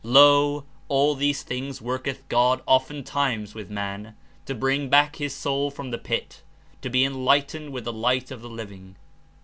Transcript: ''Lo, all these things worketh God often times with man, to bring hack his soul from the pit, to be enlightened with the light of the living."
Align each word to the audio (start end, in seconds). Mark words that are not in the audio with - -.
''Lo, 0.03 0.63
all 0.87 1.13
these 1.13 1.43
things 1.43 1.79
worketh 1.79 2.27
God 2.27 2.63
often 2.67 3.03
times 3.03 3.53
with 3.53 3.69
man, 3.69 4.15
to 4.47 4.55
bring 4.55 4.91
hack 4.91 5.17
his 5.17 5.35
soul 5.35 5.69
from 5.69 5.91
the 5.91 5.99
pit, 5.99 6.41
to 6.81 6.89
be 6.89 7.05
enlightened 7.05 7.69
with 7.71 7.83
the 7.83 7.93
light 7.93 8.31
of 8.31 8.41
the 8.41 8.49
living." 8.49 8.95